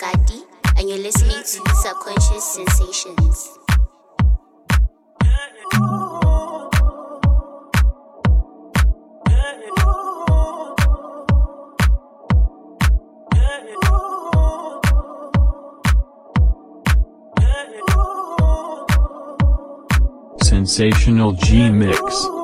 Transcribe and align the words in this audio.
And 0.00 0.88
you're 0.88 0.98
listening 0.98 1.32
to 1.32 1.74
Subconscious 1.74 2.44
Sensations. 2.44 3.58
Sensational 20.42 21.32
G 21.32 21.70
Mix. 21.70 22.37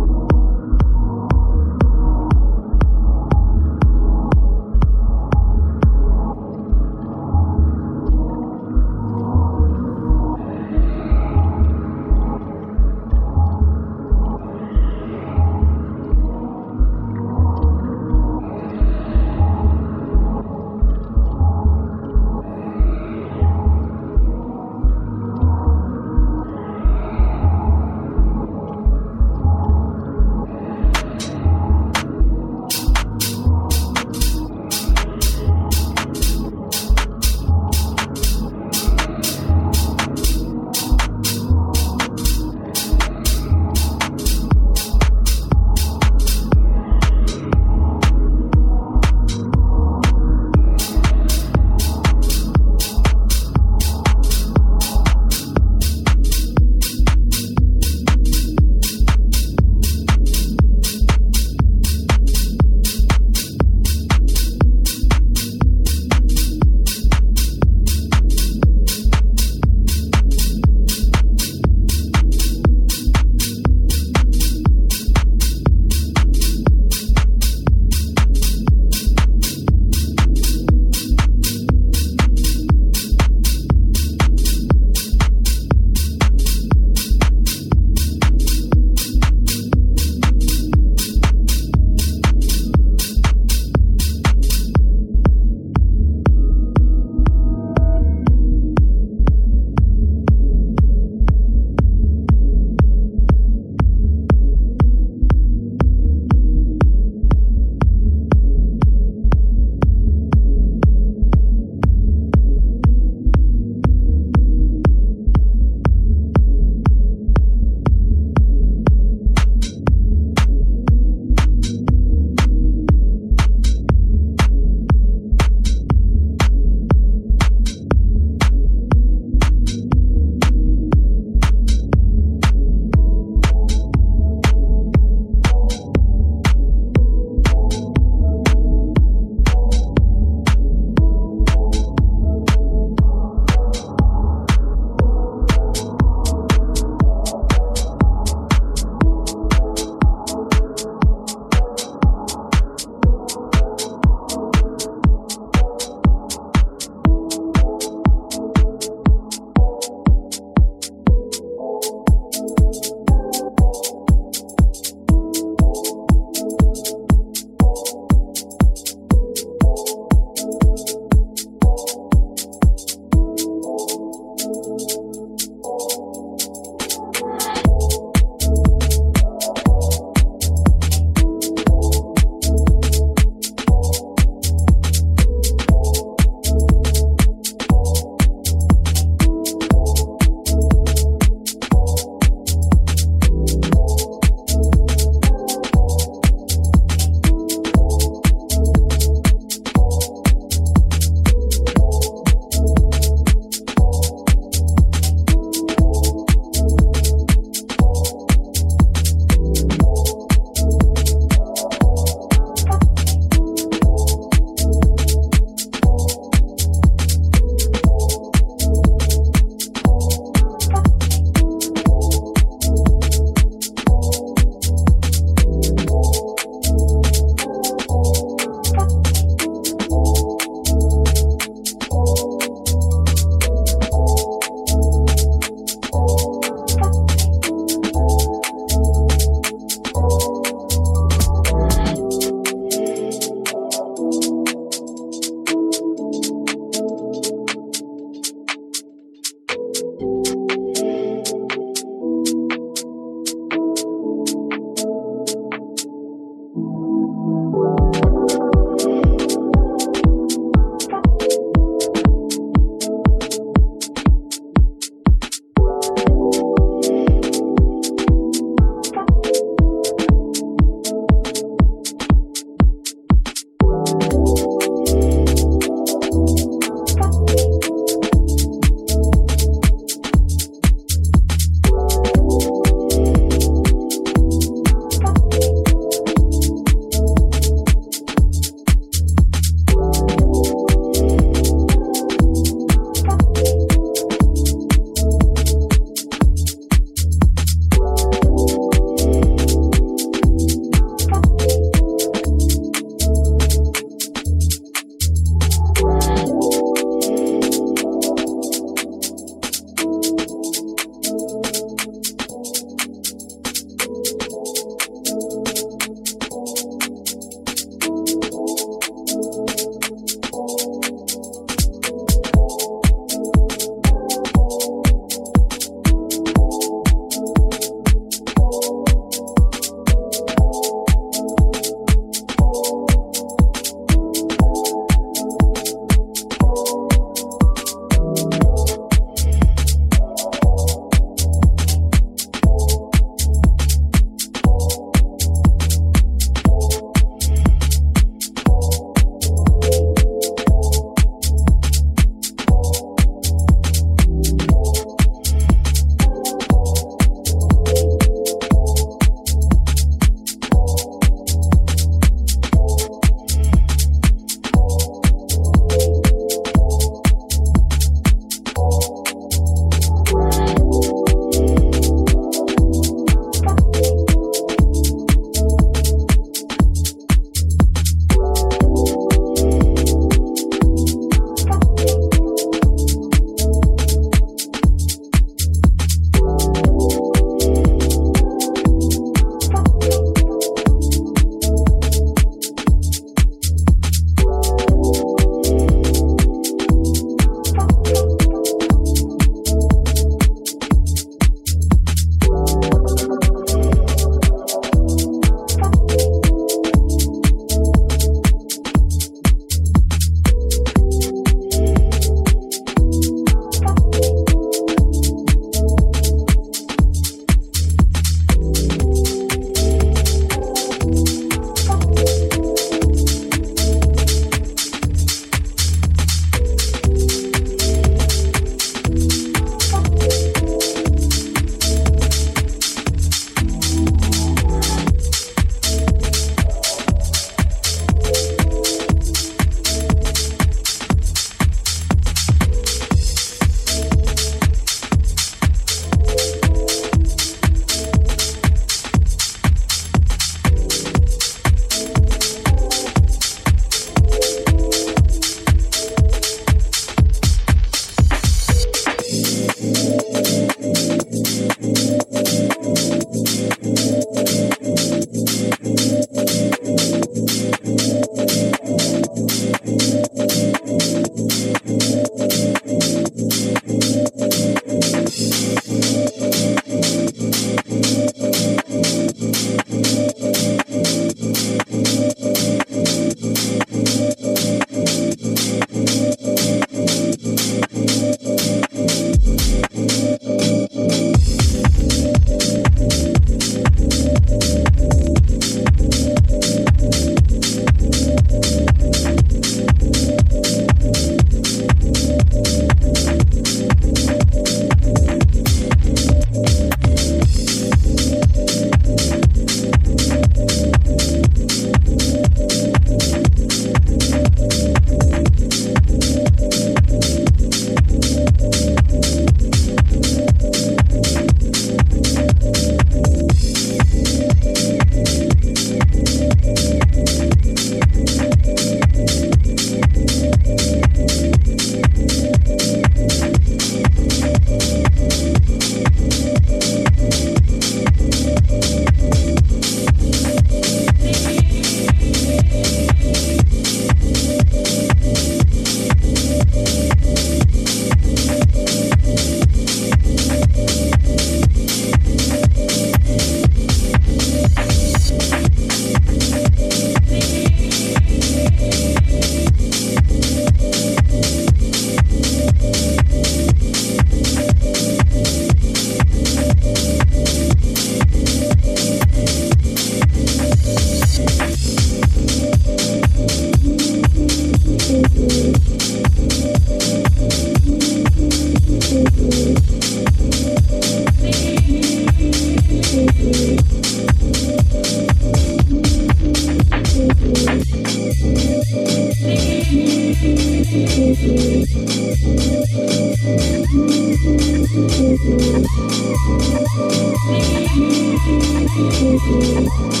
Sensational 599.20 600.00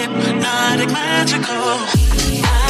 hypnotic, 0.00 0.90
magical. 0.92 1.76
I 2.42 2.69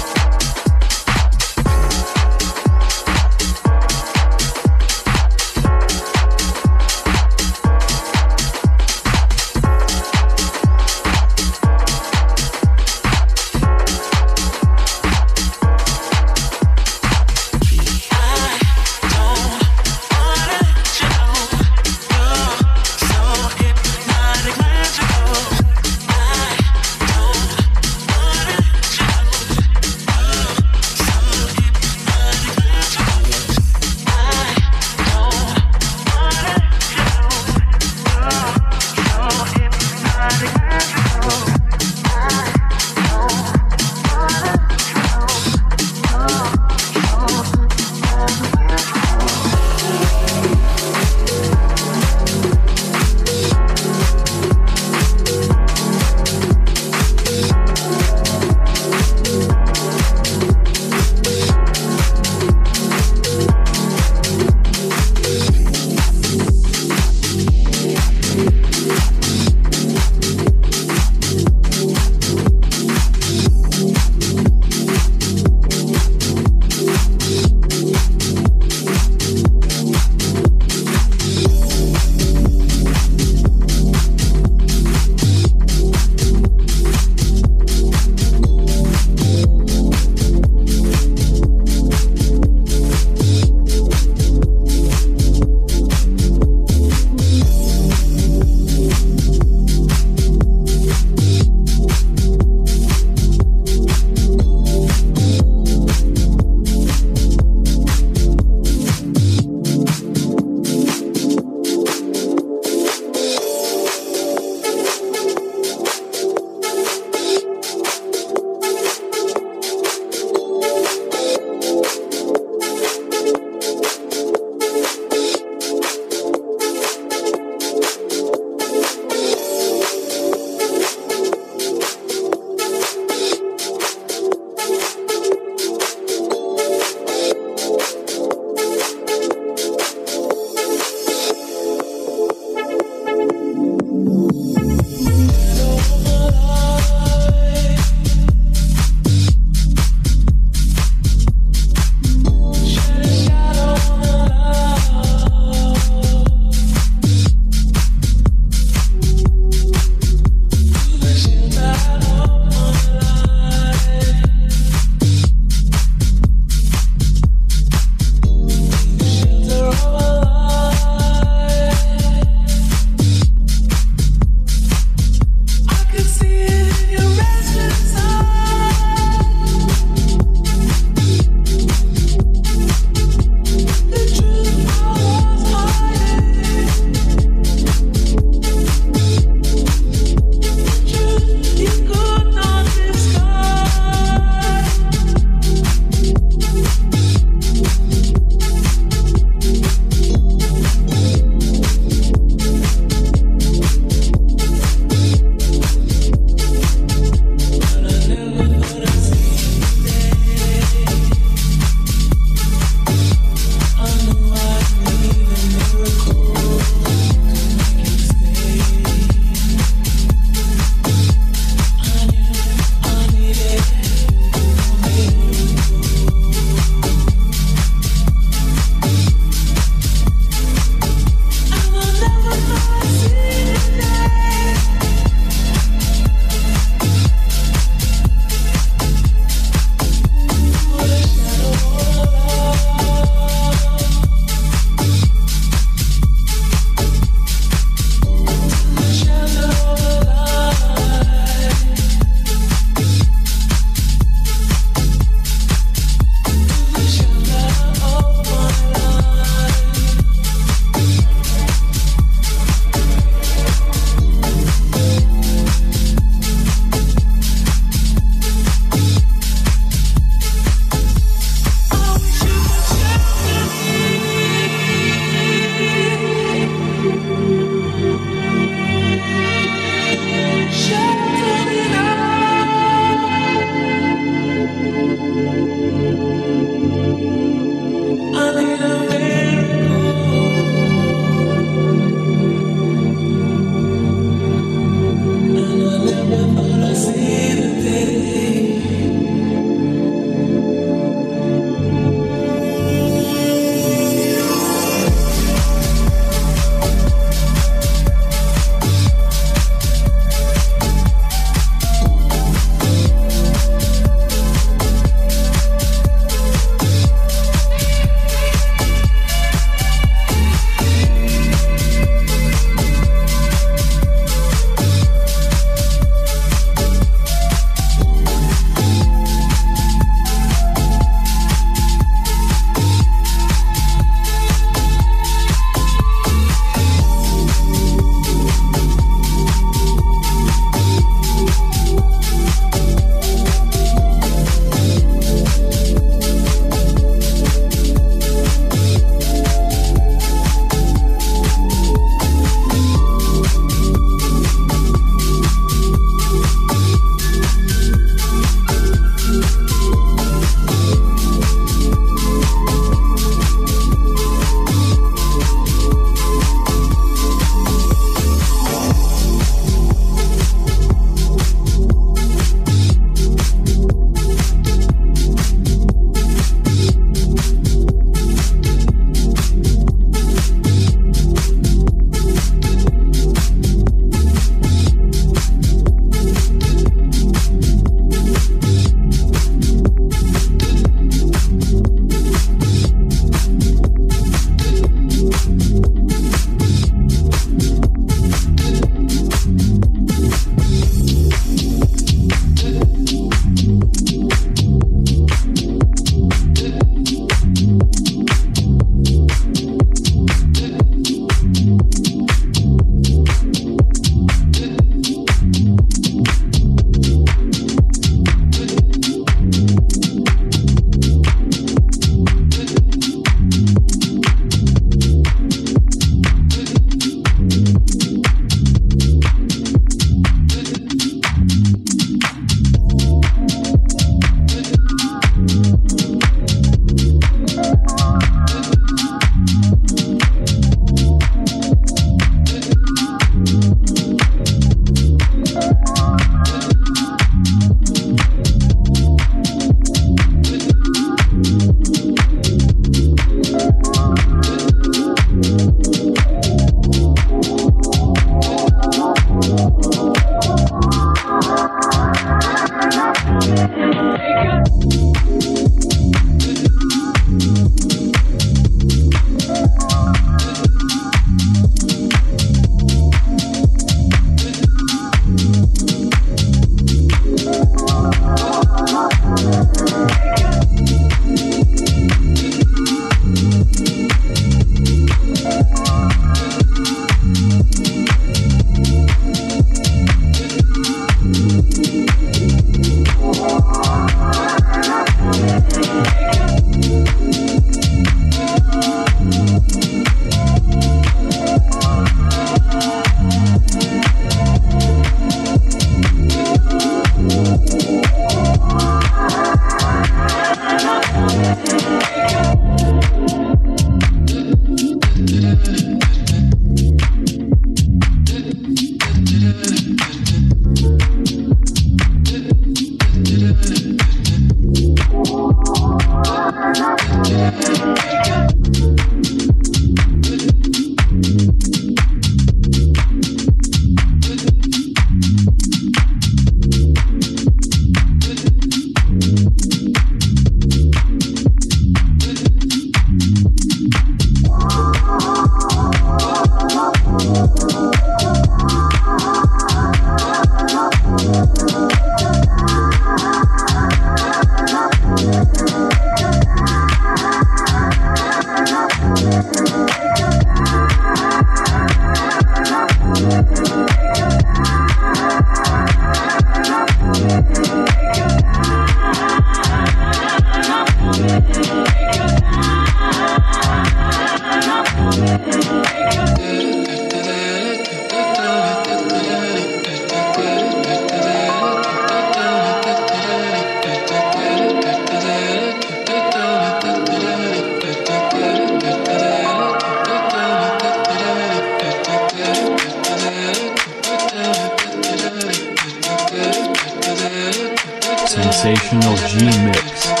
Sensational 598.71 598.95
G 598.95 599.25
Mix. 599.43 600.00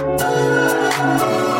Música 0.00 1.59